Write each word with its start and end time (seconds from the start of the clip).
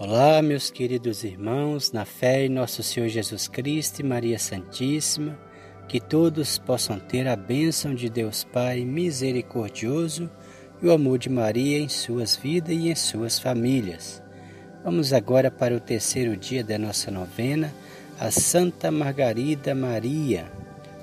Olá, 0.00 0.40
meus 0.40 0.70
queridos 0.70 1.24
irmãos, 1.24 1.90
na 1.90 2.04
fé 2.04 2.46
em 2.46 2.48
nosso 2.48 2.84
Senhor 2.84 3.08
Jesus 3.08 3.48
Cristo 3.48 3.98
e 3.98 4.04
Maria 4.04 4.38
Santíssima, 4.38 5.36
que 5.88 5.98
todos 5.98 6.56
possam 6.56 7.00
ter 7.00 7.26
a 7.26 7.34
bênção 7.34 7.92
de 7.92 8.08
Deus 8.08 8.44
Pai 8.44 8.84
misericordioso 8.84 10.30
e 10.80 10.86
o 10.86 10.92
amor 10.92 11.18
de 11.18 11.28
Maria 11.28 11.80
em 11.80 11.88
suas 11.88 12.36
vidas 12.36 12.76
e 12.76 12.88
em 12.88 12.94
suas 12.94 13.40
famílias. 13.40 14.22
Vamos 14.84 15.12
agora 15.12 15.50
para 15.50 15.74
o 15.74 15.80
terceiro 15.80 16.36
dia 16.36 16.62
da 16.62 16.78
nossa 16.78 17.10
novena, 17.10 17.74
a 18.20 18.30
Santa 18.30 18.92
Margarida 18.92 19.74
Maria, 19.74 20.44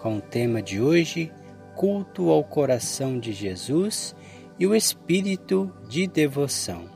com 0.00 0.18
o 0.18 0.20
tema 0.20 0.62
de 0.62 0.80
hoje, 0.80 1.32
Culto 1.74 2.30
ao 2.30 2.44
Coração 2.44 3.18
de 3.18 3.32
Jesus 3.32 4.14
e 4.56 4.64
o 4.64 4.76
Espírito 4.76 5.74
de 5.88 6.06
Devoção. 6.06 6.95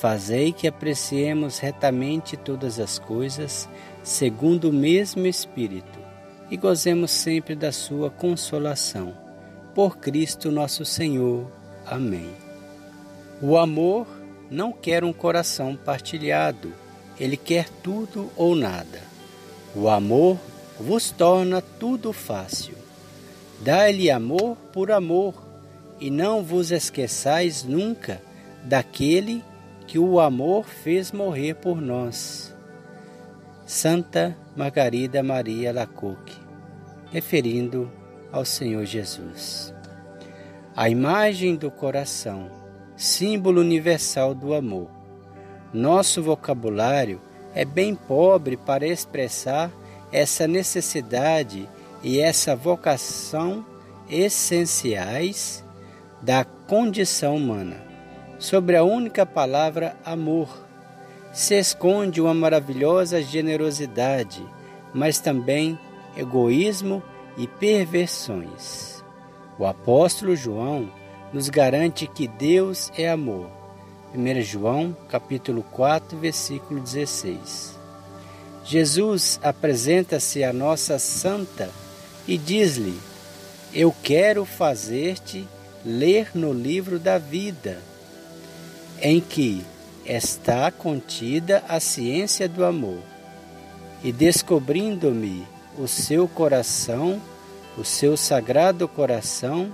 Fazei 0.00 0.50
que 0.50 0.66
apreciemos 0.66 1.58
retamente 1.58 2.34
todas 2.34 2.80
as 2.80 2.98
coisas, 2.98 3.68
segundo 4.02 4.70
o 4.70 4.72
mesmo 4.72 5.26
Espírito, 5.26 5.98
e 6.50 6.56
gozemos 6.56 7.10
sempre 7.10 7.54
da 7.54 7.70
Sua 7.70 8.08
consolação. 8.08 9.12
Por 9.74 9.98
Cristo 9.98 10.50
nosso 10.50 10.86
Senhor. 10.86 11.52
Amém. 11.84 12.30
O 13.42 13.58
amor 13.58 14.06
não 14.50 14.72
quer 14.72 15.04
um 15.04 15.12
coração 15.12 15.76
partilhado, 15.76 16.72
ele 17.18 17.36
quer 17.36 17.68
tudo 17.68 18.30
ou 18.38 18.56
nada. 18.56 19.02
O 19.76 19.86
amor 19.86 20.38
vos 20.78 21.10
torna 21.10 21.60
tudo 21.60 22.10
fácil. 22.10 22.74
Dá-lhe 23.60 24.10
amor 24.10 24.56
por 24.72 24.90
amor, 24.90 25.34
e 26.00 26.10
não 26.10 26.42
vos 26.42 26.70
esqueçais 26.70 27.64
nunca 27.64 28.22
daquele 28.64 29.44
que 29.44 29.49
o 29.98 30.20
amor 30.20 30.66
fez 30.66 31.10
morrer 31.10 31.54
por 31.54 31.80
nós. 31.80 32.54
Santa 33.66 34.36
Margarida 34.56 35.22
Maria 35.22 35.72
Lacoque, 35.72 36.36
referindo 37.10 37.90
ao 38.30 38.44
Senhor 38.44 38.84
Jesus. 38.84 39.74
A 40.76 40.88
imagem 40.88 41.56
do 41.56 41.70
coração, 41.70 42.50
símbolo 42.96 43.60
universal 43.60 44.34
do 44.34 44.54
amor. 44.54 44.88
Nosso 45.72 46.22
vocabulário 46.22 47.20
é 47.54 47.64
bem 47.64 47.94
pobre 47.94 48.56
para 48.56 48.86
expressar 48.86 49.70
essa 50.12 50.46
necessidade 50.46 51.68
e 52.02 52.20
essa 52.20 52.54
vocação 52.54 53.64
essenciais 54.08 55.64
da 56.22 56.44
condição 56.44 57.36
humana 57.36 57.89
sobre 58.40 58.74
a 58.74 58.82
única 58.82 59.26
palavra 59.26 59.94
amor. 60.02 60.48
Se 61.30 61.54
esconde 61.54 62.20
uma 62.22 62.32
maravilhosa 62.32 63.22
generosidade, 63.22 64.42
mas 64.94 65.20
também 65.20 65.78
egoísmo 66.16 67.02
e 67.36 67.46
perversões. 67.46 69.04
O 69.58 69.66
apóstolo 69.66 70.34
João 70.34 70.90
nos 71.32 71.50
garante 71.50 72.06
que 72.06 72.26
Deus 72.26 72.90
é 72.96 73.08
amor. 73.08 73.48
1 74.14 74.40
João, 74.40 74.96
capítulo 75.08 75.62
4, 75.70 76.18
versículo 76.18 76.80
16. 76.80 77.78
Jesus 78.64 79.38
apresenta-se 79.42 80.42
à 80.42 80.52
nossa 80.52 80.98
santa 80.98 81.70
e 82.26 82.38
diz-lhe: 82.38 82.98
Eu 83.72 83.94
quero 84.02 84.44
fazer-te 84.44 85.46
ler 85.84 86.30
no 86.34 86.52
livro 86.52 86.98
da 86.98 87.18
vida 87.18 87.89
em 89.02 89.20
que 89.20 89.64
está 90.04 90.70
contida 90.70 91.64
a 91.68 91.80
ciência 91.80 92.48
do 92.48 92.64
amor. 92.64 92.98
E 94.02 94.12
descobrindo-me 94.12 95.46
o 95.78 95.86
seu 95.86 96.26
coração, 96.28 97.20
o 97.78 97.84
seu 97.84 98.16
sagrado 98.16 98.86
coração, 98.88 99.72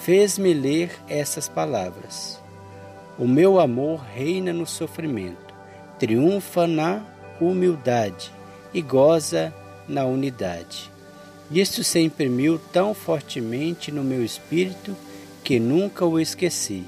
fez-me 0.00 0.52
ler 0.52 0.90
essas 1.08 1.48
palavras. 1.48 2.40
O 3.18 3.26
meu 3.26 3.58
amor 3.58 4.00
reina 4.14 4.52
no 4.52 4.66
sofrimento, 4.66 5.54
triunfa 5.98 6.66
na 6.66 7.02
humildade 7.40 8.32
e 8.72 8.80
goza 8.82 9.52
na 9.88 10.04
unidade. 10.04 10.90
Isto 11.50 11.82
se 11.82 12.00
imprimiu 12.00 12.60
tão 12.72 12.92
fortemente 12.92 13.90
no 13.90 14.04
meu 14.04 14.24
espírito 14.24 14.94
que 15.42 15.58
nunca 15.58 16.04
o 16.04 16.20
esqueci 16.20 16.84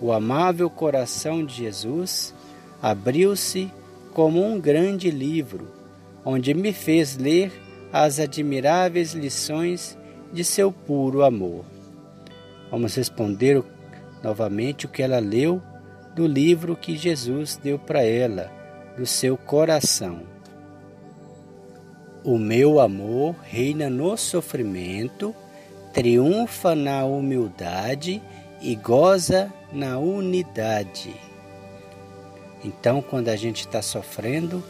o 0.00 0.12
amável 0.12 0.68
coração 0.68 1.44
de 1.44 1.54
Jesus 1.54 2.34
abriu-se 2.82 3.70
como 4.12 4.44
um 4.44 4.60
grande 4.60 5.10
livro, 5.10 5.68
onde 6.24 6.52
me 6.54 6.72
fez 6.72 7.16
ler 7.16 7.52
as 7.92 8.18
admiráveis 8.18 9.12
lições 9.12 9.96
de 10.32 10.44
seu 10.44 10.70
puro 10.70 11.24
amor. 11.24 11.64
Vamos 12.70 12.94
responder 12.94 13.62
novamente 14.22 14.86
o 14.86 14.88
que 14.88 15.02
ela 15.02 15.18
leu 15.18 15.62
do 16.14 16.26
livro 16.26 16.76
que 16.76 16.96
Jesus 16.96 17.58
deu 17.62 17.78
para 17.78 18.02
ela, 18.02 18.50
do 18.96 19.06
seu 19.06 19.36
coração. 19.36 20.22
O 22.24 22.38
meu 22.38 22.80
amor 22.80 23.36
reina 23.44 23.88
no 23.88 24.16
sofrimento, 24.16 25.34
triunfa 25.92 26.74
na 26.74 27.04
humildade 27.04 28.20
e 28.60 28.74
goza 28.74 29.52
na 29.72 29.98
unidade. 29.98 31.14
Então, 32.64 33.02
quando 33.02 33.28
a 33.28 33.36
gente 33.36 33.60
está 33.60 33.82
sofrendo, 33.82 34.62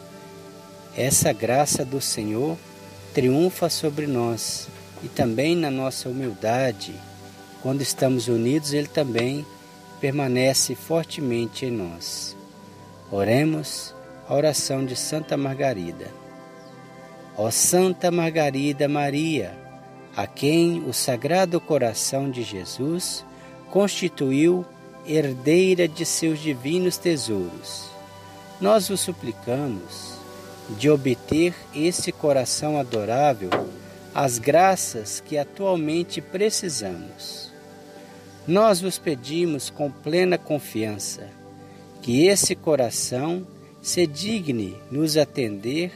essa 0.96 1.32
graça 1.32 1.84
do 1.84 2.00
Senhor 2.00 2.56
triunfa 3.14 3.70
sobre 3.70 4.06
nós 4.06 4.68
e 5.02 5.08
também 5.08 5.56
na 5.56 5.70
nossa 5.70 6.08
humildade. 6.08 6.94
Quando 7.62 7.82
estamos 7.82 8.28
unidos, 8.28 8.72
Ele 8.72 8.88
também 8.88 9.46
permanece 10.00 10.74
fortemente 10.74 11.66
em 11.66 11.70
nós. 11.70 12.36
Oremos 13.10 13.94
a 14.28 14.34
oração 14.34 14.84
de 14.84 14.96
Santa 14.96 15.36
Margarida. 15.36 16.10
Ó 17.36 17.50
Santa 17.50 18.10
Margarida 18.10 18.88
Maria, 18.88 19.56
a 20.16 20.26
quem 20.26 20.82
o 20.88 20.92
Sagrado 20.92 21.60
Coração 21.60 22.30
de 22.30 22.42
Jesus 22.42 23.24
constituiu 23.76 24.64
herdeira 25.06 25.86
de 25.86 26.06
seus 26.06 26.38
divinos 26.38 26.96
tesouros. 26.96 27.90
Nós 28.58 28.88
vos 28.88 29.00
suplicamos 29.00 30.14
de 30.78 30.88
obter 30.88 31.54
esse 31.74 32.10
coração 32.10 32.78
adorável 32.78 33.50
as 34.14 34.38
graças 34.38 35.20
que 35.20 35.36
atualmente 35.36 36.22
precisamos. 36.22 37.52
Nós 38.48 38.80
vos 38.80 38.96
pedimos 38.98 39.68
com 39.68 39.90
plena 39.90 40.38
confiança 40.38 41.28
que 42.00 42.24
esse 42.24 42.54
coração 42.54 43.46
se 43.82 44.06
digne 44.06 44.74
nos 44.90 45.18
atender 45.18 45.92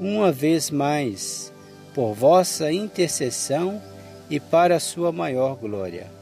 uma 0.00 0.32
vez 0.32 0.68
mais, 0.68 1.52
por 1.94 2.12
vossa 2.12 2.72
intercessão 2.72 3.80
e 4.28 4.40
para 4.40 4.80
sua 4.80 5.12
maior 5.12 5.54
glória 5.54 6.18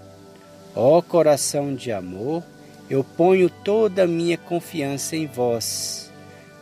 Ó 0.81 1.03
coração 1.03 1.75
de 1.75 1.91
amor, 1.91 2.41
eu 2.89 3.03
ponho 3.03 3.51
toda 3.51 4.05
a 4.05 4.07
minha 4.07 4.39
confiança 4.39 5.17
em 5.17 5.27
vós, 5.27 6.09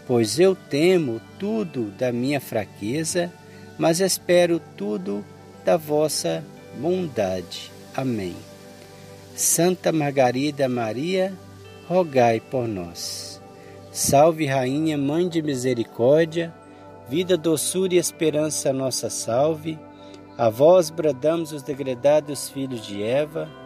pois 0.07 0.41
eu 0.41 0.57
temo 0.57 1.21
tudo 1.39 1.91
da 1.91 2.11
minha 2.11 2.41
fraqueza, 2.41 3.31
mas 3.77 4.01
espero 4.01 4.59
tudo 4.75 5.23
da 5.67 5.77
vossa 5.77 6.43
bondade. 6.79 7.71
Amém. 7.95 8.35
Santa 9.35 9.93
Margarida 9.93 10.67
Maria, 10.67 11.35
rogai 11.87 12.41
por 12.41 12.67
nós. 12.67 13.39
Salve, 13.93 14.47
Rainha, 14.47 14.97
Mãe 14.97 15.29
de 15.29 15.43
Misericórdia, 15.43 16.55
vida, 17.07 17.37
doçura 17.37 17.93
e 17.93 17.99
esperança, 17.99 18.73
nossa 18.73 19.11
salve. 19.11 19.79
A 20.39 20.49
vós 20.49 20.89
bradamos 20.89 21.53
os 21.53 21.63
degredados 21.63 22.49
filhos 22.49 22.87
de 22.87 23.03
Eva 23.03 23.66